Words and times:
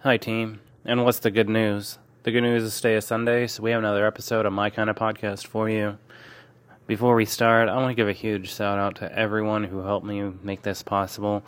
Hi, 0.00 0.18
team. 0.18 0.60
And 0.84 1.04
what's 1.04 1.20
the 1.20 1.30
good 1.30 1.48
news? 1.48 1.98
The 2.22 2.30
good 2.30 2.42
news 2.42 2.62
is 2.62 2.76
today 2.76 2.96
is 2.96 3.06
Sunday, 3.06 3.46
so 3.46 3.62
we 3.62 3.70
have 3.70 3.78
another 3.78 4.06
episode 4.06 4.44
of 4.44 4.52
My 4.52 4.68
Kind 4.68 4.90
of 4.90 4.94
Podcast 4.94 5.46
for 5.46 5.70
you. 5.70 5.96
Before 6.86 7.16
we 7.16 7.24
start, 7.24 7.70
I 7.70 7.76
want 7.76 7.90
to 7.90 7.94
give 7.94 8.06
a 8.06 8.12
huge 8.12 8.54
shout 8.54 8.78
out 8.78 8.96
to 8.96 9.18
everyone 9.18 9.64
who 9.64 9.78
helped 9.78 10.06
me 10.06 10.22
make 10.42 10.62
this 10.62 10.82
possible. 10.82 11.42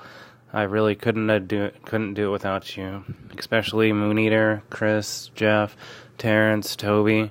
I 0.50 0.62
really 0.62 0.94
couldn't 0.94 1.46
do 1.46 1.64
it, 1.64 1.84
couldn't 1.84 2.14
do 2.14 2.28
it 2.28 2.32
without 2.32 2.74
you, 2.74 3.04
especially 3.38 3.92
Moon 3.92 4.18
Eater, 4.18 4.62
Chris, 4.70 5.30
Jeff, 5.34 5.76
Terrence, 6.16 6.74
Toby, 6.74 7.30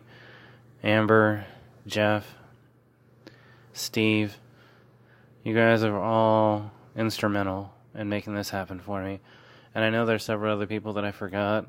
Amber, 0.84 1.46
Jeff, 1.88 2.36
Steve. 3.74 4.38
You 5.44 5.56
guys 5.56 5.82
are 5.84 6.00
all 6.00 6.72
instrumental 6.96 7.74
in 7.96 8.08
making 8.08 8.36
this 8.36 8.52
happen 8.52 8.80
for 8.80 9.04
me. 9.04 9.20
And 9.78 9.86
I 9.86 9.92
know 9.92 10.08
there's 10.08 10.24
several 10.24 10.52
other 10.52 10.66
people 10.66 10.94
that 10.94 11.06
I 11.06 11.12
forgot, 11.12 11.68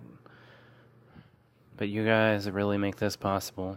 but 1.76 1.90
you 1.90 2.06
guys 2.06 2.50
really 2.50 2.78
make 2.78 2.96
this 2.96 3.16
possible. 3.16 3.76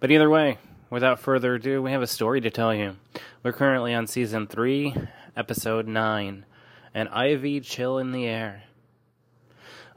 But 0.00 0.10
either 0.10 0.30
way, 0.30 0.56
without 0.88 1.20
further 1.20 1.56
ado, 1.56 1.82
we 1.82 1.90
have 1.90 2.00
a 2.00 2.06
story 2.06 2.40
to 2.40 2.50
tell 2.50 2.74
you. 2.74 2.96
We're 3.42 3.52
currently 3.52 3.92
on 3.92 4.06
season 4.06 4.46
3, 4.46 4.94
episode 5.36 5.86
9, 5.86 6.46
An 6.94 7.08
Ivy 7.08 7.60
Chill 7.60 7.98
in 7.98 8.10
the 8.10 8.24
Air. 8.24 8.62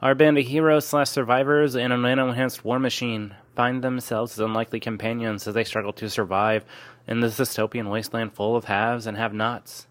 Our 0.02 0.14
band 0.14 0.36
of 0.36 0.44
heroes 0.44 0.86
slash 0.86 1.08
survivors 1.08 1.76
in 1.76 1.92
a 1.92 1.96
nano 1.96 2.28
enhanced 2.28 2.62
war 2.62 2.78
machine 2.78 3.36
find 3.54 3.82
themselves 3.82 4.32
as 4.32 4.40
unlikely 4.40 4.80
companions 4.80 5.48
as 5.48 5.54
they 5.54 5.64
struggle 5.64 5.94
to 5.94 6.10
survive 6.10 6.66
in 7.08 7.20
this 7.20 7.38
dystopian 7.38 7.90
wasteland 7.90 8.34
full 8.34 8.54
of 8.54 8.66
haves 8.66 9.06
and 9.06 9.16
have 9.16 9.32
nots. 9.32 9.86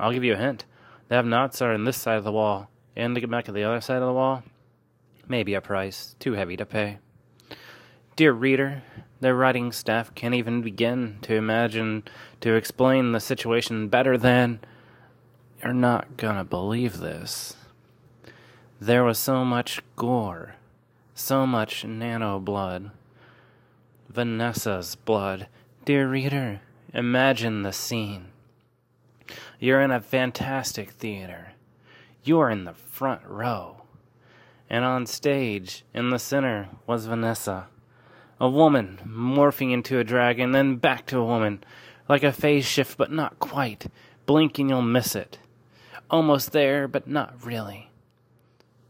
I'll 0.00 0.12
give 0.12 0.24
you 0.24 0.32
a 0.32 0.36
hint. 0.36 0.64
The 1.08 1.14
have 1.14 1.26
nots 1.26 1.62
are 1.62 1.72
on 1.72 1.84
this 1.84 1.96
side 1.96 2.18
of 2.18 2.24
the 2.24 2.32
wall, 2.32 2.68
and 2.94 3.14
to 3.14 3.20
get 3.20 3.30
back 3.30 3.46
to 3.46 3.52
the 3.52 3.64
other 3.64 3.80
side 3.80 4.02
of 4.02 4.06
the 4.06 4.12
wall, 4.12 4.42
maybe 5.26 5.54
a 5.54 5.60
price 5.62 6.14
too 6.18 6.34
heavy 6.34 6.56
to 6.58 6.66
pay. 6.66 6.98
Dear 8.14 8.32
reader, 8.32 8.82
the 9.20 9.34
writing 9.34 9.72
staff 9.72 10.14
can't 10.14 10.34
even 10.34 10.60
begin 10.60 11.18
to 11.22 11.34
imagine 11.34 12.04
to 12.42 12.54
explain 12.54 13.12
the 13.12 13.20
situation 13.20 13.88
better 13.88 14.18
than 14.18 14.60
you're 15.62 15.72
not 15.72 16.18
gonna 16.18 16.44
believe 16.44 16.98
this. 16.98 17.56
There 18.78 19.02
was 19.02 19.18
so 19.18 19.46
much 19.46 19.80
gore, 19.96 20.56
so 21.14 21.46
much 21.46 21.86
nano 21.86 22.38
blood. 22.38 22.90
Vanessa's 24.10 24.94
blood. 24.94 25.48
Dear 25.84 26.08
reader, 26.08 26.60
imagine 26.92 27.62
the 27.62 27.72
scene. 27.72 28.26
You're 29.58 29.80
in 29.80 29.90
a 29.90 30.00
fantastic 30.00 30.90
theater. 30.90 31.52
You're 32.22 32.50
in 32.50 32.64
the 32.64 32.74
front 32.74 33.22
row. 33.24 33.82
And 34.70 34.84
on 34.84 35.06
stage, 35.06 35.84
in 35.92 36.10
the 36.10 36.18
center, 36.18 36.68
was 36.86 37.06
Vanessa. 37.06 37.66
A 38.40 38.48
woman 38.48 39.00
morphing 39.04 39.72
into 39.72 39.98
a 39.98 40.04
dragon, 40.04 40.52
then 40.52 40.76
back 40.76 41.06
to 41.06 41.18
a 41.18 41.24
woman. 41.24 41.64
Like 42.08 42.22
a 42.22 42.32
phase 42.32 42.66
shift, 42.66 42.96
but 42.96 43.10
not 43.10 43.40
quite. 43.40 43.86
Blink 44.26 44.58
and 44.58 44.68
you'll 44.68 44.82
miss 44.82 45.16
it. 45.16 45.38
Almost 46.08 46.52
there, 46.52 46.86
but 46.86 47.08
not 47.08 47.44
really. 47.44 47.90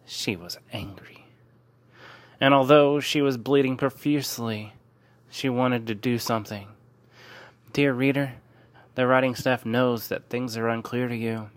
She 0.05 0.37
was 0.37 0.59
angry. 0.73 1.27
And 2.41 2.53
although 2.53 3.01
she 3.01 3.23
was 3.23 3.37
bleeding 3.37 3.77
profusely, 3.77 4.75
she 5.31 5.49
wanted 5.49 5.87
to 5.87 5.95
do 5.95 6.19
something. 6.19 6.69
Dear 7.73 7.93
reader, 7.93 8.35
the 8.99 9.07
writing 9.07 9.37
staff 9.37 9.65
knows 9.65 10.09
that 10.09 10.29
things 10.29 10.57
are 10.57 10.67
unclear 10.67 11.07
to 11.07 11.15
you. 11.15 11.51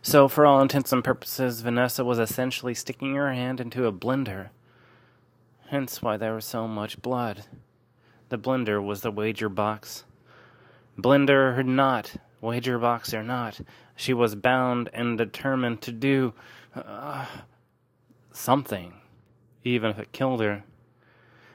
So, 0.00 0.28
for 0.28 0.46
all 0.46 0.62
intents 0.62 0.92
and 0.92 1.02
purposes, 1.02 1.60
Vanessa 1.60 2.04
was 2.04 2.20
essentially 2.20 2.72
sticking 2.72 3.16
her 3.16 3.32
hand 3.32 3.60
into 3.60 3.84
a 3.84 3.92
blender. 3.92 4.50
Hence 5.70 6.00
why 6.00 6.16
there 6.16 6.34
was 6.34 6.44
so 6.44 6.68
much 6.68 7.02
blood. 7.02 7.46
The 8.28 8.38
blender 8.38 8.80
was 8.80 9.00
the 9.00 9.10
wager 9.10 9.48
box. 9.48 10.04
Blender 10.96 11.58
or 11.58 11.64
not, 11.64 12.14
wager 12.40 12.78
box 12.78 13.12
or 13.12 13.24
not, 13.24 13.60
she 13.96 14.14
was 14.14 14.36
bound 14.36 14.88
and 14.92 15.18
determined 15.18 15.82
to 15.82 15.90
do 15.90 16.32
uh, 16.76 17.26
something, 18.30 18.94
even 19.64 19.90
if 19.90 19.98
it 19.98 20.12
killed 20.12 20.42
her. 20.42 20.62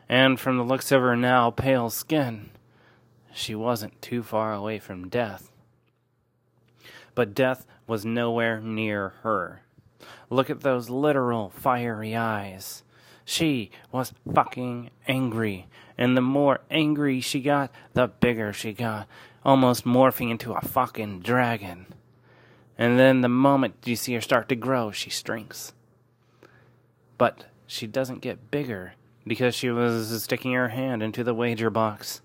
And 0.10 0.38
from 0.38 0.58
the 0.58 0.66
looks 0.66 0.92
of 0.92 1.02
her 1.02 1.16
now 1.16 1.50
pale 1.50 1.90
skin, 1.90 2.50
she 3.34 3.56
wasn't 3.56 4.02
too 4.02 4.24
far 4.24 4.54
away 4.54 4.80
from 4.80 5.10
death. 5.10 5.52
But 7.16 7.36
death 7.36 7.66
was 7.88 8.06
nowhere 8.06 8.60
near 8.60 9.10
her. 9.22 9.62
Look 10.30 10.50
at 10.50 10.62
those 10.62 10.90
literal 10.90 11.50
fiery 11.50 12.16
eyes. 12.16 12.84
She 13.26 13.72
was 13.92 14.14
fucking 14.34 14.90
angry. 15.08 15.68
And 15.98 16.18
the 16.18 16.22
more 16.22 16.62
angry 16.72 17.22
she 17.22 17.42
got, 17.42 17.72
the 17.94 18.08
bigger 18.08 18.52
she 18.52 18.74
got, 18.74 19.08
almost 19.46 19.86
morphing 19.86 20.32
into 20.32 20.54
a 20.54 20.62
fucking 20.62 21.20
dragon. 21.20 21.86
And 22.78 22.98
then 22.98 23.22
the 23.22 23.30
moment 23.30 23.76
you 23.86 23.96
see 23.96 24.16
her 24.16 24.22
start 24.22 24.50
to 24.50 24.56
grow, 24.56 24.92
she 24.92 25.10
shrinks. 25.10 25.74
But 27.18 27.46
she 27.68 27.86
doesn't 27.86 28.22
get 28.22 28.50
bigger 28.50 28.94
because 29.26 29.56
she 29.56 29.70
was 29.70 30.24
sticking 30.24 30.54
her 30.54 30.70
hand 30.70 31.04
into 31.04 31.24
the 31.24 31.34
wager 31.34 31.70
box 31.70 32.22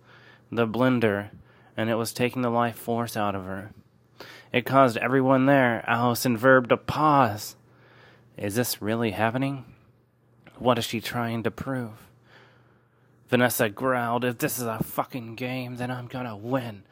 the 0.50 0.66
blender, 0.66 1.30
and 1.76 1.90
it 1.90 1.96
was 1.96 2.12
taking 2.12 2.42
the 2.42 2.50
life 2.50 2.76
force 2.76 3.16
out 3.16 3.34
of 3.34 3.44
her. 3.44 3.70
It 4.52 4.64
caused 4.64 4.96
everyone 4.96 5.46
there, 5.46 5.84
Alice 5.86 6.24
and 6.24 6.38
Verb, 6.38 6.68
to 6.70 6.76
pause. 6.76 7.56
Is 8.36 8.54
this 8.54 8.80
really 8.80 9.10
happening? 9.10 9.64
What 10.58 10.78
is 10.78 10.84
she 10.84 11.00
trying 11.00 11.42
to 11.42 11.50
prove? 11.50 12.08
Vanessa 13.28 13.68
growled, 13.68 14.24
If 14.24 14.38
this 14.38 14.58
is 14.58 14.64
a 14.64 14.82
fucking 14.82 15.34
game, 15.34 15.76
then 15.76 15.90
I'm 15.90 16.06
gonna 16.06 16.36
win. 16.36 16.84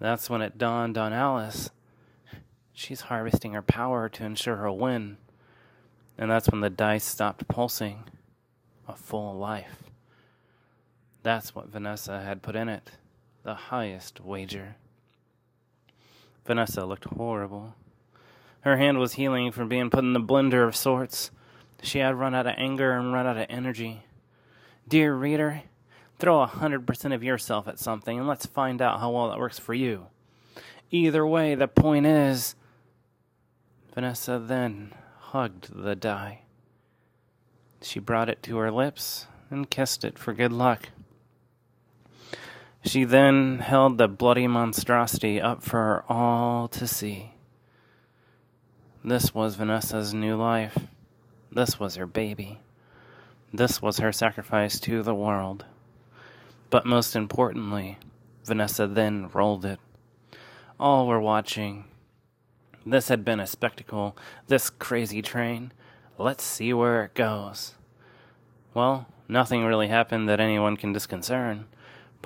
That's 0.00 0.28
when 0.28 0.42
it 0.42 0.58
dawned 0.58 0.98
on 0.98 1.12
Alice. 1.12 1.70
She's 2.72 3.02
harvesting 3.02 3.52
her 3.52 3.62
power 3.62 4.08
to 4.08 4.24
ensure 4.24 4.56
her 4.56 4.72
win. 4.72 5.16
And 6.18 6.30
that's 6.30 6.48
when 6.50 6.60
the 6.60 6.70
dice 6.70 7.04
stopped 7.04 7.48
pulsing. 7.48 8.04
A 8.88 8.94
full 8.94 9.34
life. 9.36 9.84
That's 11.26 11.56
what 11.56 11.66
Vanessa 11.66 12.22
had 12.22 12.40
put 12.40 12.54
in 12.54 12.68
it. 12.68 12.92
The 13.42 13.54
highest 13.54 14.20
wager. 14.20 14.76
Vanessa 16.46 16.84
looked 16.84 17.02
horrible. 17.16 17.74
Her 18.60 18.76
hand 18.76 19.00
was 19.00 19.14
healing 19.14 19.50
from 19.50 19.68
being 19.68 19.90
put 19.90 20.04
in 20.04 20.12
the 20.12 20.20
blender 20.20 20.64
of 20.64 20.76
sorts. 20.76 21.32
She 21.82 21.98
had 21.98 22.14
run 22.14 22.36
out 22.36 22.46
of 22.46 22.54
anger 22.56 22.92
and 22.92 23.12
run 23.12 23.26
out 23.26 23.36
of 23.36 23.46
energy. 23.50 24.04
Dear 24.86 25.16
reader, 25.16 25.62
throw 26.20 26.42
a 26.42 26.46
hundred 26.46 26.86
percent 26.86 27.12
of 27.12 27.24
yourself 27.24 27.66
at 27.66 27.80
something 27.80 28.20
and 28.20 28.28
let's 28.28 28.46
find 28.46 28.80
out 28.80 29.00
how 29.00 29.10
well 29.10 29.28
that 29.30 29.40
works 29.40 29.58
for 29.58 29.74
you. 29.74 30.06
Either 30.92 31.26
way, 31.26 31.56
the 31.56 31.66
point 31.66 32.06
is. 32.06 32.54
Vanessa 33.92 34.38
then 34.38 34.94
hugged 35.18 35.74
the 35.74 35.96
die. 35.96 36.42
She 37.82 37.98
brought 37.98 38.28
it 38.28 38.44
to 38.44 38.58
her 38.58 38.70
lips 38.70 39.26
and 39.50 39.68
kissed 39.68 40.04
it 40.04 40.20
for 40.20 40.32
good 40.32 40.52
luck. 40.52 40.90
She 42.86 43.02
then 43.02 43.58
held 43.58 43.98
the 43.98 44.06
bloody 44.06 44.46
monstrosity 44.46 45.40
up 45.40 45.60
for 45.60 46.04
all 46.08 46.68
to 46.68 46.86
see. 46.86 47.32
This 49.04 49.34
was 49.34 49.56
Vanessa's 49.56 50.14
new 50.14 50.36
life. 50.36 50.78
This 51.50 51.80
was 51.80 51.96
her 51.96 52.06
baby. 52.06 52.60
This 53.52 53.82
was 53.82 53.98
her 53.98 54.12
sacrifice 54.12 54.78
to 54.80 55.02
the 55.02 55.16
world. 55.16 55.64
But 56.70 56.86
most 56.86 57.16
importantly, 57.16 57.98
Vanessa 58.44 58.86
then 58.86 59.30
rolled 59.34 59.64
it. 59.64 59.80
All 60.78 61.08
were 61.08 61.20
watching. 61.20 61.86
This 62.86 63.08
had 63.08 63.24
been 63.24 63.40
a 63.40 63.48
spectacle, 63.48 64.16
this 64.46 64.70
crazy 64.70 65.22
train. 65.22 65.72
Let's 66.18 66.44
see 66.44 66.72
where 66.72 67.02
it 67.02 67.14
goes. 67.14 67.74
Well, 68.74 69.08
nothing 69.26 69.64
really 69.64 69.88
happened 69.88 70.28
that 70.28 70.38
anyone 70.38 70.76
can 70.76 70.92
disconcern 70.92 71.66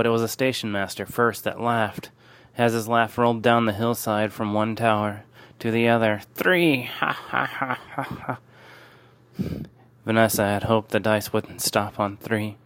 but 0.01 0.07
it 0.07 0.09
was 0.09 0.23
a 0.23 0.29
station 0.29 0.73
master 0.73 1.05
first 1.05 1.45
that 1.45 1.61
laughed, 1.61 2.11
as 2.57 2.73
his 2.73 2.89
laugh 2.89 3.19
rolled 3.19 3.43
down 3.43 3.67
the 3.67 3.73
hillside 3.75 4.33
from 4.33 4.55
one 4.55 4.75
tower 4.75 5.25
to 5.59 5.71
the 5.71 5.87
other. 5.87 6.23
Three! 6.35 6.85
Ha 6.85 7.13
ha 7.13 7.45
ha 7.45 7.79
ha 7.91 8.03
ha. 8.03 8.39
Vanessa 10.07 10.43
had 10.43 10.63
hoped 10.63 10.89
the 10.89 11.01
dice 11.01 11.35
wouldn't 11.35 11.61
stop 11.61 12.01
on 12.01 12.17
three, 12.17 12.57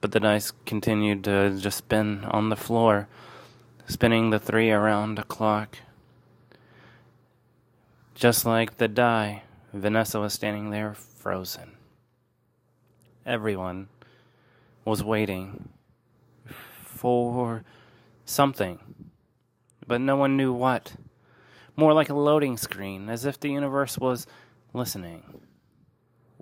but 0.00 0.12
the 0.12 0.20
dice 0.20 0.52
continued 0.64 1.24
to 1.24 1.58
just 1.58 1.78
spin 1.78 2.22
on 2.26 2.48
the 2.48 2.54
floor, 2.54 3.08
spinning 3.88 4.30
the 4.30 4.38
three 4.38 4.70
around 4.70 5.18
a 5.18 5.24
clock. 5.24 5.78
Just 8.14 8.46
like 8.46 8.76
the 8.76 8.86
die, 8.86 9.42
Vanessa 9.72 10.20
was 10.20 10.34
standing 10.34 10.70
there 10.70 10.94
frozen. 10.94 11.72
Everyone 13.26 13.88
was 14.84 15.02
waiting 15.02 15.70
for 17.06 17.64
something, 18.24 18.78
but 19.86 20.00
no 20.00 20.16
one 20.16 20.36
knew 20.36 20.52
what. 20.52 20.92
more 21.78 21.92
like 21.92 22.08
a 22.08 22.14
loading 22.14 22.56
screen, 22.56 23.10
as 23.10 23.26
if 23.26 23.38
the 23.38 23.50
universe 23.50 23.98
was 23.98 24.26
listening, 24.72 25.22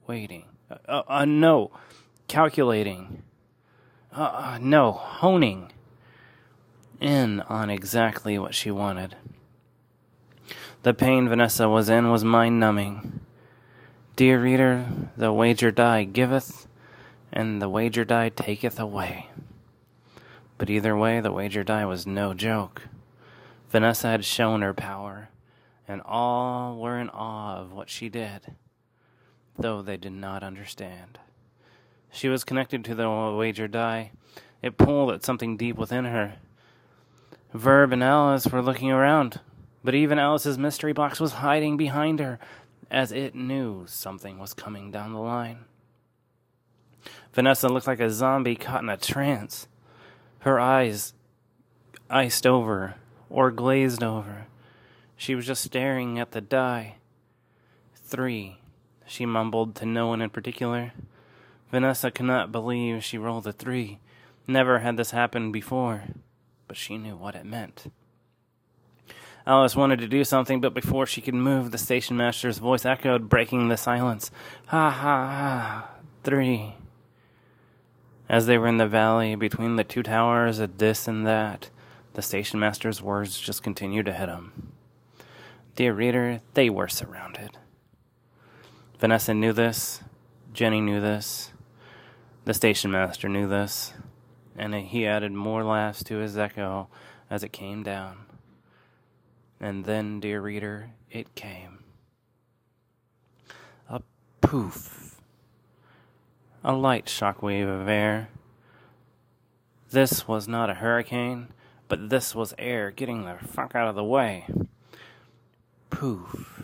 waiting. 0.07 0.45
Uh, 0.71 0.77
uh, 0.89 1.03
uh 1.09 1.25
no, 1.25 1.73
calculating. 2.29 3.23
Uh, 4.17 4.21
uh, 4.23 4.59
no, 4.61 4.93
honing 4.93 5.73
in 7.01 7.41
on 7.41 7.69
exactly 7.69 8.39
what 8.39 8.55
she 8.55 8.71
wanted. 8.71 9.17
The 10.85 10.95
pain 10.95 11.29
Vanessa 11.29 11.69
was 11.69 11.89
in 11.89 12.11
was 12.11 12.25
mind 12.25 12.61
numbing. 12.61 13.21
Dear 14.17 14.41
reader, 14.41 14.87
the 15.17 15.33
wager 15.33 15.71
die 15.71 16.05
giveth, 16.05 16.69
and 17.33 17.61
the 17.61 17.69
wager 17.69 18.05
die 18.05 18.29
taketh 18.29 18.79
away. 18.79 19.29
But 20.59 20.71
either 20.71 20.97
way, 20.97 21.21
the 21.21 21.33
wager 21.33 21.65
die 21.65 21.85
was 21.85 22.07
no 22.07 22.35
joke. 22.35 22.83
Vanessa 23.71 24.09
had 24.09 24.25
shown 24.25 24.63
her 24.63 24.73
power, 24.73 25.31
and 25.89 26.01
all 26.03 26.77
were 26.77 26.99
in 26.99 27.11
awe 27.11 27.57
of 27.57 27.73
what 27.73 27.91
she 27.91 28.09
did, 28.09 28.55
though 29.59 29.83
they 29.83 29.97
did 29.97 30.13
not 30.13 30.43
understand. 30.43 31.19
She 32.13 32.29
was 32.29 32.45
connected 32.45 32.85
to 32.85 32.95
the 32.95 33.35
wager 33.37 33.67
die. 33.67 34.13
It 34.63 34.79
pulled 34.79 35.11
at 35.11 35.25
something 35.25 35.57
deep 35.57 35.77
within 35.77 36.05
her. 36.05 36.37
Verb 37.53 37.93
and 37.93 38.03
Alice 38.03 38.47
were 38.47 38.63
looking 38.63 38.91
around, 38.91 39.41
but 39.83 39.95
even 39.95 40.19
Alice's 40.19 40.57
mystery 40.57 40.93
box 40.93 41.19
was 41.19 41.33
hiding 41.33 41.77
behind 41.77 42.21
her, 42.21 42.39
as 42.91 43.11
it 43.11 43.35
knew 43.35 43.85
something 43.87 44.39
was 44.39 44.55
coming 44.55 44.93
down 44.93 45.13
the 45.13 45.19
line. 45.19 45.65
Vanessa 47.33 47.69
looked 47.69 47.89
like 47.89 48.01
a 48.01 48.11
zombie 48.11 48.55
caught 48.55 48.83
in 48.83 48.89
a 48.89 48.97
trance, 48.97 49.67
her 50.45 50.61
eyes 50.61 51.15
iced 52.11 52.47
over 52.47 52.97
or 53.31 53.51
glazed 53.51 54.03
over. 54.03 54.47
She 55.17 55.35
was 55.35 55.47
just 55.47 55.65
staring 55.65 56.19
at 56.19 56.33
the 56.33 56.43
die. 56.43 56.97
Three, 57.95 58.59
she 59.07 59.25
mumbled 59.25 59.75
to 59.77 59.87
no 59.87 60.07
one 60.07 60.21
in 60.21 60.29
particular. 60.29 60.93
Vanessa 61.71 62.11
could 62.11 62.27
not 62.27 62.53
believe 62.53 63.03
she 63.03 63.17
rolled 63.17 63.47
a 63.47 63.53
three. 63.53 64.01
Never 64.47 64.81
had 64.81 64.99
this 64.99 65.13
happened 65.13 65.55
before, 65.55 66.05
but 66.69 66.77
she 66.77 66.99
knew 66.99 67.17
what 67.17 67.35
it 67.35 67.47
meant. 67.47 67.91
Alice 69.47 69.75
wanted 69.75 70.01
to 70.01 70.09
do 70.09 70.25
something, 70.25 70.61
but 70.61 70.75
before 70.75 71.07
she 71.07 71.23
could 71.23 71.35
move, 71.35 71.71
the 71.71 71.79
station 71.79 72.19
master's 72.19 72.59
voice 72.59 72.85
echoed, 72.85 73.31
breaking 73.31 73.69
the 73.69 73.79
silence. 73.79 74.31
Ha 74.67 74.91
ha 74.91 75.27
ha! 75.27 75.91
Three. 76.23 76.75
As 78.29 78.47
they 78.47 78.57
were 78.57 78.69
in 78.69 78.79
the 78.79 78.87
valley 78.87 79.35
between 79.35 79.77
the 79.77 79.85
two 79.85 80.03
towers 80.03 80.59
at 80.61 80.79
this 80.79 81.07
and 81.07 81.27
that, 81.27 81.71
the 82.15 82.23
station 82.23 82.59
master's 82.59 83.03
words 83.03 83.39
just 83.39 83.63
continued 83.63 84.07
to 84.07 84.13
hit 84.13 84.29
him. 84.29 84.73
Dear 85.77 85.93
reader, 85.93 86.41
they 86.55 86.71
were 86.71 86.89
surrounded. 86.89 87.59
Vanessa 88.99 89.35
knew 89.35 89.53
this, 89.53 90.01
Jenny 90.53 90.81
knew 90.81 91.01
this, 91.01 91.53
the 92.45 92.55
station 92.55 92.91
master 92.91 93.29
knew 93.29 93.49
this, 93.49 93.93
and 94.57 94.75
he 94.75 95.07
added 95.07 95.33
more 95.33 95.65
laughs 95.65 96.05
to 96.05 96.19
his 96.19 96.39
echo 96.39 96.89
as 97.29 97.43
it 97.43 97.53
came 97.53 97.83
down. 97.83 98.27
And 99.61 99.85
then, 99.85 100.21
dear 100.21 100.41
reader, 100.41 100.91
it 101.11 101.35
came. 101.35 101.83
A 103.89 104.01
poof. 104.41 105.14
A 106.65 106.73
light 106.73 107.07
shockwave 107.07 107.69
of 107.69 107.89
air. 107.89 108.31
This 109.91 110.27
was 110.27 110.49
not 110.49 110.71
a 110.71 110.75
hurricane, 110.75 111.49
but 111.89 112.09
this 112.09 112.35
was 112.35 112.55
air 112.59 112.91
getting 112.91 113.27
the 113.27 113.37
fuck 113.37 113.75
out 113.75 113.87
of 113.87 113.95
the 113.95 114.03
way. 114.03 114.47
Poof. 115.91 116.63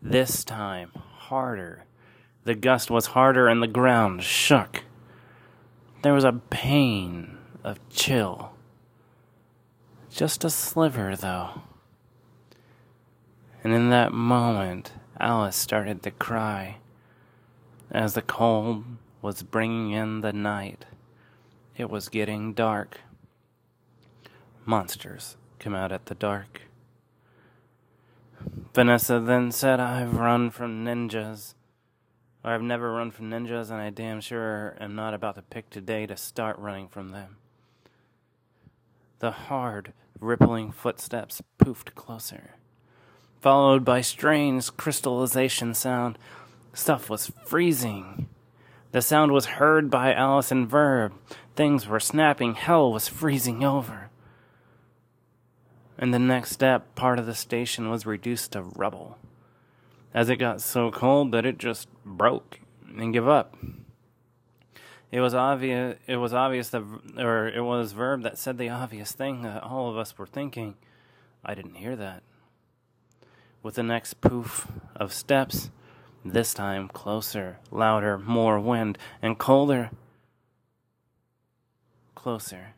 This 0.00 0.42
time, 0.42 0.90
harder. 0.94 1.84
The 2.44 2.54
gust 2.54 2.90
was 2.90 3.08
harder 3.08 3.46
and 3.46 3.62
the 3.62 3.66
ground 3.66 4.22
shook. 4.22 4.84
There 6.00 6.14
was 6.14 6.24
a 6.24 6.40
pain 6.50 7.36
of 7.62 7.78
chill. 7.90 8.52
Just 10.08 10.44
a 10.44 10.50
sliver, 10.50 11.14
though. 11.14 11.62
And 13.62 13.74
in 13.74 13.90
that 13.90 14.12
moment, 14.12 14.92
Alice 15.20 15.56
started 15.56 16.02
to 16.02 16.10
cry. 16.10 16.78
As 17.94 18.14
the 18.14 18.22
cold 18.22 18.84
was 19.22 19.44
bringing 19.44 19.92
in 19.92 20.20
the 20.20 20.32
night, 20.32 20.84
it 21.76 21.88
was 21.88 22.08
getting 22.08 22.52
dark. 22.52 22.98
Monsters 24.66 25.36
come 25.60 25.76
out 25.76 25.92
at 25.92 26.06
the 26.06 26.16
dark. 26.16 26.62
Vanessa 28.74 29.20
then 29.20 29.52
said, 29.52 29.78
I've 29.78 30.16
run 30.16 30.50
from 30.50 30.84
ninjas. 30.84 31.54
Or 32.42 32.50
I've 32.50 32.62
never 32.62 32.92
run 32.92 33.12
from 33.12 33.30
ninjas, 33.30 33.70
and 33.70 33.80
I 33.80 33.90
damn 33.90 34.20
sure 34.20 34.76
am 34.80 34.96
not 34.96 35.14
about 35.14 35.36
to 35.36 35.42
pick 35.42 35.70
today 35.70 36.04
to 36.06 36.16
start 36.16 36.58
running 36.58 36.88
from 36.88 37.10
them. 37.10 37.36
The 39.20 39.30
hard, 39.30 39.92
rippling 40.18 40.72
footsteps 40.72 41.40
poofed 41.60 41.94
closer 41.94 42.56
followed 43.44 43.84
by 43.84 44.00
strange 44.00 44.74
crystallization 44.78 45.74
sound. 45.74 46.18
Stuff 46.74 47.08
was 47.08 47.32
freezing. 47.44 48.28
The 48.90 49.00
sound 49.00 49.32
was 49.32 49.46
heard 49.46 49.90
by 49.90 50.12
Alice 50.12 50.50
and 50.50 50.68
Verb. 50.68 51.12
Things 51.56 51.86
were 51.86 52.00
snapping. 52.00 52.54
Hell 52.54 52.92
was 52.92 53.08
freezing 53.08 53.64
over. 53.64 54.10
And 55.96 56.12
the 56.12 56.18
next 56.18 56.50
step, 56.50 56.94
part 56.94 57.18
of 57.18 57.26
the 57.26 57.34
station 57.34 57.88
was 57.88 58.04
reduced 58.04 58.52
to 58.52 58.62
rubble, 58.62 59.16
as 60.12 60.28
it 60.28 60.36
got 60.36 60.60
so 60.60 60.90
cold 60.90 61.30
that 61.32 61.46
it 61.46 61.58
just 61.58 61.88
broke 62.04 62.60
and 62.98 63.12
gave 63.12 63.28
up. 63.28 63.56
It 65.12 65.20
was 65.20 65.32
obvious. 65.32 65.96
It 66.08 66.16
was 66.16 66.34
obvious 66.34 66.70
that, 66.70 66.82
or 67.16 67.46
it 67.48 67.62
was 67.62 67.92
Verb 67.92 68.22
that 68.22 68.36
said 68.36 68.58
the 68.58 68.68
obvious 68.68 69.12
thing 69.12 69.42
that 69.42 69.62
all 69.62 69.88
of 69.88 69.96
us 69.96 70.18
were 70.18 70.26
thinking. 70.26 70.74
I 71.44 71.54
didn't 71.54 71.76
hear 71.76 71.94
that 71.94 72.24
with 73.62 73.76
the 73.76 73.82
next 73.82 74.20
poof 74.20 74.68
of 74.94 75.12
steps, 75.12 75.70
this 76.24 76.54
time 76.54 76.88
closer, 76.88 77.58
louder, 77.70 78.18
more 78.18 78.58
wind, 78.58 78.98
and 79.20 79.38
colder. 79.38 79.90
Closer. 82.14 82.74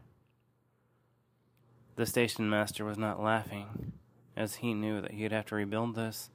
The 1.94 2.06
station 2.06 2.50
master 2.50 2.84
was 2.84 2.98
not 2.98 3.22
laughing, 3.22 3.92
as 4.36 4.56
he 4.56 4.74
knew 4.74 5.00
that 5.00 5.12
he'd 5.12 5.32
have 5.32 5.46
to 5.46 5.54
rebuild 5.54 5.94
this. 5.94 6.30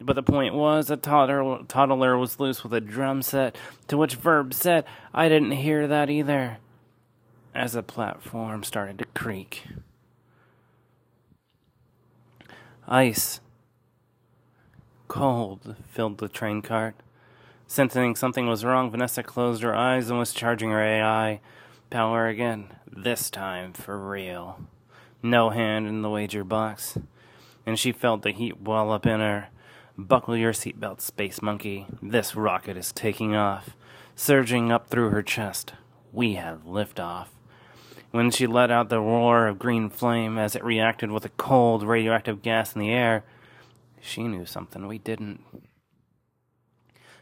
But 0.00 0.14
the 0.14 0.22
point 0.22 0.54
was, 0.54 0.90
a 0.90 0.96
toddler, 0.96 1.64
toddler 1.66 2.16
was 2.16 2.38
loose 2.38 2.62
with 2.62 2.72
a 2.72 2.80
drum 2.80 3.20
set, 3.20 3.56
to 3.88 3.96
which 3.96 4.14
Verb 4.14 4.54
said, 4.54 4.84
I 5.12 5.28
didn't 5.28 5.50
hear 5.50 5.88
that 5.88 6.08
either, 6.08 6.58
as 7.54 7.72
the 7.72 7.82
platform 7.82 8.62
started 8.62 8.98
to 8.98 9.06
creak. 9.06 9.64
Ice 12.86 13.40
cold 15.08 15.74
filled 15.88 16.18
the 16.18 16.28
train 16.28 16.62
cart. 16.62 16.94
Sensing 17.66 18.14
something 18.14 18.46
was 18.46 18.64
wrong, 18.64 18.90
Vanessa 18.90 19.22
closed 19.22 19.62
her 19.62 19.74
eyes 19.74 20.08
and 20.08 20.18
was 20.18 20.32
charging 20.32 20.70
her 20.70 20.82
AI 20.82 21.40
power 21.90 22.26
again, 22.26 22.74
this 22.90 23.30
time 23.30 23.72
for 23.72 23.98
real. 23.98 24.60
No 25.22 25.50
hand 25.50 25.86
in 25.86 26.02
the 26.02 26.10
wager 26.10 26.44
box, 26.44 26.98
and 27.66 27.78
she 27.78 27.92
felt 27.92 28.22
the 28.22 28.30
heat 28.30 28.60
well 28.60 28.92
up 28.92 29.06
in 29.06 29.20
her. 29.20 29.48
Buckle 29.96 30.36
your 30.36 30.52
seatbelt, 30.52 31.00
space 31.00 31.42
monkey. 31.42 31.86
This 32.00 32.36
rocket 32.36 32.76
is 32.76 32.92
taking 32.92 33.34
off, 33.34 33.70
surging 34.14 34.70
up 34.70 34.88
through 34.88 35.10
her 35.10 35.22
chest. 35.22 35.72
We 36.12 36.34
have 36.34 36.64
liftoff. 36.64 37.28
When 38.10 38.30
she 38.30 38.46
let 38.46 38.70
out 38.70 38.88
the 38.88 39.00
roar 39.00 39.48
of 39.48 39.58
green 39.58 39.90
flame 39.90 40.38
as 40.38 40.54
it 40.54 40.64
reacted 40.64 41.10
with 41.10 41.24
the 41.24 41.30
cold 41.30 41.82
radioactive 41.82 42.42
gas 42.42 42.74
in 42.74 42.80
the 42.80 42.90
air, 42.90 43.24
she 44.00 44.24
knew 44.24 44.44
something 44.44 44.86
we 44.86 44.98
didn't. 44.98 45.40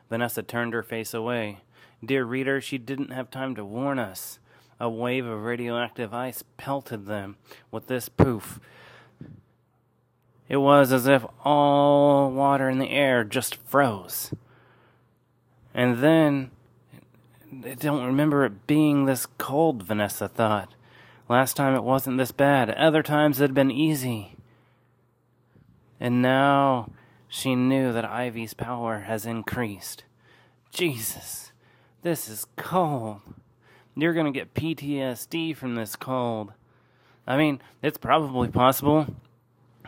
Vanessa 0.09 0.43
turned 0.43 0.73
her 0.73 0.83
face 0.83 1.13
away. 1.15 1.59
Dear 2.05 2.25
reader, 2.25 2.61
she 2.61 2.79
didn't 2.79 3.13
have 3.13 3.31
time 3.31 3.55
to 3.57 3.65
warn 3.65 3.99
us. 3.99 4.39
A 4.79 4.89
wave 4.89 5.27
of 5.27 5.43
radioactive 5.43 6.13
ice 6.13 6.45
pelted 6.57 7.07
them 7.07 7.37
with 7.71 7.87
this 7.87 8.09
poof. 8.09 8.61
It 10.49 10.59
was 10.59 10.93
as 10.93 11.07
if 11.07 11.25
all 11.45 12.31
water 12.31 12.69
in 12.69 12.79
the 12.79 12.91
air 12.91 13.25
just 13.25 13.57
froze. 13.57 14.33
And 15.75 15.99
then, 15.99 16.51
I 17.65 17.75
don't 17.75 18.05
remember 18.05 18.45
it 18.45 18.67
being 18.67 19.07
this 19.07 19.27
cold, 19.39 19.83
Vanessa 19.83 20.29
thought. 20.29 20.75
Last 21.29 21.57
time 21.57 21.75
it 21.75 21.83
wasn't 21.83 22.19
this 22.19 22.33
bad. 22.33 22.71
Other 22.71 23.03
times 23.03 23.41
it 23.41 23.45
had 23.45 23.55
been 23.55 23.71
easy. 23.71 24.36
And 25.99 26.21
now 26.21 26.91
she 27.29 27.55
knew 27.55 27.93
that 27.93 28.05
Ivy's 28.05 28.55
power 28.55 29.01
has 29.01 29.27
increased. 29.27 30.05
Jesus, 30.71 31.53
this 32.03 32.29
is 32.29 32.47
cold. 32.57 33.21
You're 33.95 34.15
gonna 34.15 34.31
get 34.31 34.55
PTSD 34.55 35.57
from 35.57 35.75
this 35.75 35.97
cold. 35.97 36.53
I 37.27 37.37
mean, 37.37 37.61
it's 37.83 37.99
probably 37.99 38.49
possible. 38.49 39.07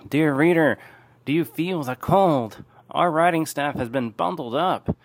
Dear 0.09 0.35
reader, 0.35 0.79
do 1.25 1.33
you 1.33 1.45
feel 1.45 1.83
the 1.83 1.95
cold? 1.95 2.65
Our 2.91 3.11
writing 3.11 3.45
staff 3.45 3.75
has 3.75 3.91
been 3.91 4.11
bundled 4.11 4.55
up. 4.55 4.97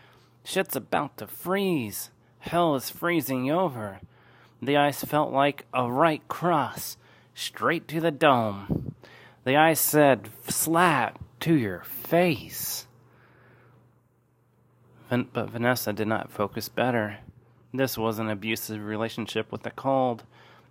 Shit's 0.43 0.75
about 0.75 1.17
to 1.17 1.27
freeze. 1.27 2.11
Hell 2.39 2.75
is 2.75 2.89
freezing 2.89 3.51
over. 3.51 3.99
The 4.61 4.77
ice 4.77 5.03
felt 5.03 5.33
like 5.33 5.65
a 5.73 5.91
right 5.91 6.25
cross, 6.27 6.97
straight 7.35 7.87
to 7.89 7.99
the 7.99 8.11
dome. 8.11 8.92
The 9.43 9.57
ice 9.57 9.81
said, 9.81 10.29
slap 10.47 11.19
to 11.41 11.53
your 11.53 11.83
face. 11.83 12.87
But 15.09 15.49
Vanessa 15.49 15.93
did 15.93 16.07
not 16.07 16.31
focus 16.31 16.69
better. 16.69 17.17
This 17.73 17.97
was 17.97 18.19
an 18.19 18.29
abusive 18.29 18.83
relationship 18.83 19.51
with 19.51 19.63
the 19.63 19.71
cold. 19.71 20.23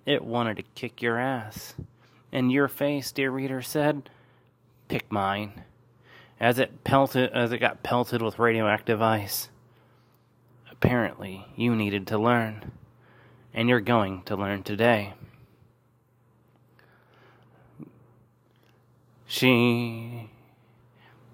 It 0.07 0.25
wanted 0.25 0.57
to 0.57 0.62
kick 0.75 1.02
your 1.02 1.19
ass. 1.19 1.75
And 2.33 2.50
your 2.50 2.67
face, 2.67 3.12
dear 3.12 3.31
reader, 3.31 3.61
said, 3.61 4.09
pick 4.88 5.12
mine. 5.12 5.62
As 6.41 6.59
it 6.59 6.83
pelted 6.83 7.31
as 7.33 7.52
it 7.52 7.59
got 7.59 7.83
pelted 7.83 8.23
with 8.23 8.38
radioactive 8.38 9.02
ice. 9.02 9.49
Apparently, 10.71 11.47
you 11.55 11.76
needed 11.76 12.07
to 12.09 12.19
learn. 12.19 12.73
And 13.55 13.69
you're 13.69 13.81
going 13.81 14.23
to 14.23 14.35
learn 14.35 14.62
today. 14.62 15.12
She 19.33 20.29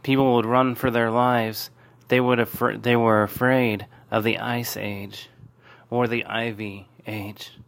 people 0.05 0.37
would 0.37 0.47
run 0.47 0.77
for 0.77 0.89
their 0.89 1.11
lives. 1.11 1.71
They 2.07 2.21
would 2.21 2.39
af- 2.39 2.81
they 2.81 2.95
were 2.95 3.25
afraid 3.25 3.89
of 4.09 4.23
the 4.23 4.39
ice 4.39 4.77
age 4.77 5.31
or 5.91 6.07
the 6.07 6.25
ivy 6.25 6.87
age. 7.09 7.59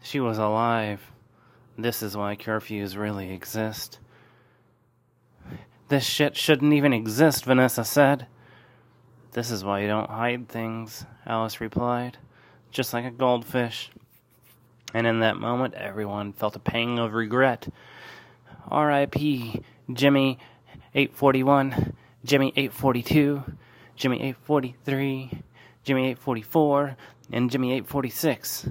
She 0.00 0.20
was 0.20 0.38
alive. 0.38 1.10
This 1.76 2.04
is 2.04 2.16
why 2.16 2.36
curfews 2.36 2.96
really 2.96 3.32
exist. 3.32 3.98
This 5.88 6.04
shit 6.04 6.36
shouldn't 6.36 6.72
even 6.72 6.92
exist, 6.92 7.44
Vanessa 7.44 7.84
said. 7.84 8.28
This 9.32 9.50
is 9.50 9.64
why 9.64 9.80
you 9.80 9.88
don't 9.88 10.08
hide 10.08 10.48
things, 10.48 11.04
Alice 11.26 11.60
replied, 11.60 12.16
just 12.70 12.92
like 12.92 13.06
a 13.06 13.10
goldfish. 13.10 13.90
And 14.94 15.04
in 15.04 15.18
that 15.18 15.36
moment, 15.36 15.74
everyone 15.74 16.32
felt 16.32 16.54
a 16.54 16.60
pang 16.60 17.00
of 17.00 17.12
regret. 17.12 17.66
R.I.P. 18.68 19.62
Jimmy 19.92 20.38
841, 20.94 21.94
Jimmy 22.24 22.48
842, 22.56 23.42
Jimmy 23.96 24.16
843, 24.16 25.42
Jimmy 25.84 26.02
844, 26.10 26.96
and 27.32 27.50
Jimmy 27.50 27.72
846. 27.72 28.68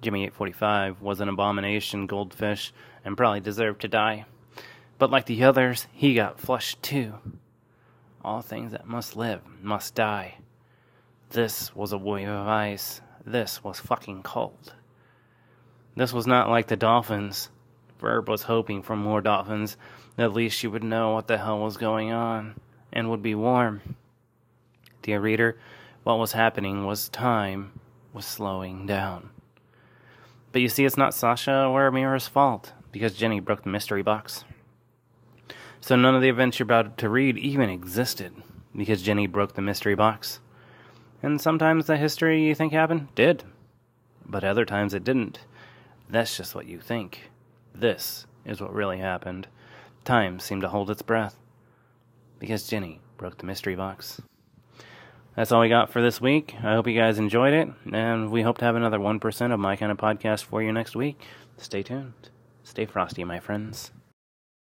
Jimmy 0.00 0.24
845 0.24 1.00
was 1.00 1.20
an 1.20 1.28
abomination 1.28 2.06
goldfish 2.06 2.72
and 3.04 3.16
probably 3.16 3.40
deserved 3.40 3.80
to 3.80 3.88
die. 3.88 4.26
But 4.98 5.10
like 5.10 5.26
the 5.26 5.44
others, 5.44 5.86
he 5.92 6.14
got 6.14 6.40
flushed 6.40 6.82
too. 6.82 7.14
All 8.22 8.42
things 8.42 8.72
that 8.72 8.86
must 8.86 9.16
live 9.16 9.40
must 9.62 9.94
die. 9.94 10.36
This 11.30 11.74
was 11.74 11.92
a 11.92 11.98
wave 11.98 12.28
of 12.28 12.46
ice. 12.46 13.00
This 13.26 13.64
was 13.64 13.80
fucking 13.80 14.22
cold. 14.22 14.74
This 15.96 16.12
was 16.12 16.26
not 16.26 16.48
like 16.48 16.68
the 16.68 16.76
dolphins. 16.76 17.48
Verb 18.04 18.28
was 18.28 18.42
hoping 18.42 18.82
for 18.82 18.96
more 18.96 19.22
dolphins. 19.22 19.78
At 20.18 20.34
least 20.34 20.58
she 20.58 20.66
would 20.66 20.84
know 20.84 21.14
what 21.14 21.26
the 21.26 21.38
hell 21.38 21.60
was 21.60 21.78
going 21.78 22.12
on 22.12 22.60
and 22.92 23.08
would 23.08 23.22
be 23.22 23.34
warm. 23.34 23.96
Dear 25.00 25.20
reader, 25.20 25.56
what 26.02 26.18
was 26.18 26.32
happening 26.32 26.84
was 26.84 27.08
time 27.08 27.72
was 28.12 28.26
slowing 28.26 28.84
down. 28.84 29.30
But 30.52 30.60
you 30.60 30.68
see, 30.68 30.84
it's 30.84 30.98
not 30.98 31.14
Sasha 31.14 31.64
or 31.64 31.90
Amira's 31.90 32.28
fault 32.28 32.74
because 32.92 33.14
Jenny 33.14 33.40
broke 33.40 33.62
the 33.62 33.70
mystery 33.70 34.02
box. 34.02 34.44
So 35.80 35.96
none 35.96 36.14
of 36.14 36.20
the 36.20 36.28
events 36.28 36.58
you're 36.58 36.64
about 36.64 36.98
to 36.98 37.08
read 37.08 37.38
even 37.38 37.70
existed 37.70 38.34
because 38.76 39.00
Jenny 39.00 39.26
broke 39.26 39.54
the 39.54 39.62
mystery 39.62 39.94
box. 39.94 40.40
And 41.22 41.40
sometimes 41.40 41.86
the 41.86 41.96
history 41.96 42.44
you 42.44 42.54
think 42.54 42.74
happened 42.74 43.08
did, 43.14 43.44
but 44.26 44.44
other 44.44 44.66
times 44.66 44.92
it 44.92 45.04
didn't. 45.04 45.38
That's 46.10 46.36
just 46.36 46.54
what 46.54 46.66
you 46.66 46.80
think. 46.80 47.30
This 47.74 48.26
is 48.44 48.60
what 48.60 48.72
really 48.72 48.98
happened. 48.98 49.48
Time 50.04 50.38
seemed 50.38 50.62
to 50.62 50.68
hold 50.68 50.90
its 50.90 51.02
breath 51.02 51.36
because 52.38 52.68
Jenny 52.68 53.00
broke 53.16 53.38
the 53.38 53.46
mystery 53.46 53.74
box. 53.74 54.22
That's 55.34 55.50
all 55.50 55.60
we 55.60 55.68
got 55.68 55.90
for 55.90 56.00
this 56.00 56.20
week. 56.20 56.54
I 56.62 56.74
hope 56.74 56.86
you 56.86 56.96
guys 56.96 57.18
enjoyed 57.18 57.52
it, 57.52 57.68
and 57.92 58.30
we 58.30 58.42
hope 58.42 58.58
to 58.58 58.64
have 58.64 58.76
another 58.76 59.00
1% 59.00 59.52
of 59.52 59.58
my 59.58 59.74
kind 59.74 59.90
of 59.90 59.98
podcast 59.98 60.44
for 60.44 60.62
you 60.62 60.72
next 60.72 60.94
week. 60.94 61.20
Stay 61.56 61.82
tuned. 61.82 62.30
Stay 62.62 62.86
frosty, 62.86 63.24
my 63.24 63.40
friends. 63.40 63.90